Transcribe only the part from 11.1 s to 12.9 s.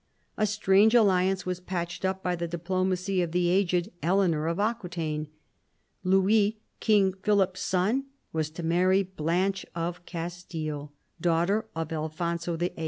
daughter of Alfonso VIII.